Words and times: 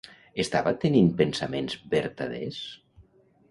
Estava 0.43 0.73
tenint 0.85 1.11
pensaments 1.19 1.77
vertaders? 1.93 2.61